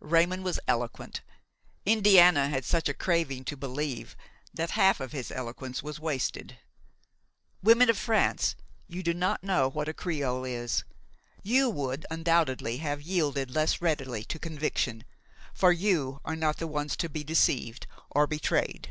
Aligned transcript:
Raymon 0.00 0.42
was 0.42 0.58
eloquent; 0.66 1.20
Indiana 1.84 2.48
had 2.48 2.64
such 2.64 2.88
a 2.88 2.94
craving 2.94 3.44
to 3.44 3.54
believe, 3.54 4.16
that 4.54 4.70
half 4.70 4.98
of 4.98 5.12
his 5.12 5.30
eloquence 5.30 5.82
was 5.82 6.00
wasted. 6.00 6.58
Women 7.62 7.90
of 7.90 7.98
France, 7.98 8.56
you 8.88 9.02
do 9.02 9.12
not 9.12 9.44
know 9.44 9.68
what 9.68 9.90
a 9.90 9.92
creole 9.92 10.46
is; 10.46 10.84
you 11.42 11.68
would 11.68 12.06
undoubtedly 12.10 12.78
have 12.78 13.02
yielded 13.02 13.50
less 13.50 13.82
readily 13.82 14.24
to 14.24 14.38
conviction, 14.38 15.04
for 15.52 15.70
you 15.70 16.18
are 16.24 16.32
not 16.34 16.56
the 16.56 16.66
ones 16.66 16.96
to 16.96 17.10
be 17.10 17.22
deceived 17.22 17.86
or 18.10 18.26
betrayed! 18.26 18.88